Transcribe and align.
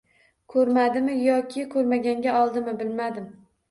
Ko`rmadimi 0.53 1.19
yoki 1.27 1.69
ko`rmaganga 1.77 2.37
oldimi 2.43 2.79
bilmadim 2.85 3.35